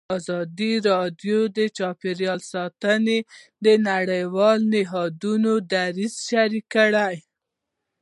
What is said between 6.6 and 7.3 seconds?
کړی.